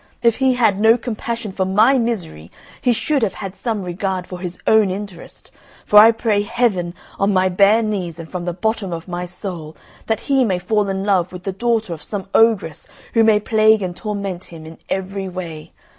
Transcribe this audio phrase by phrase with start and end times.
[0.23, 2.49] If he had no compassion for my misery,
[2.81, 5.51] he should have had some regard for his own interest;
[5.85, 9.77] for I pray Heaven, on my bare knees and from the bottom of my soul,
[10.07, 13.83] that he may fall in love with the daughter of some ogress, who may plague
[13.83, 15.71] and torment him in every way.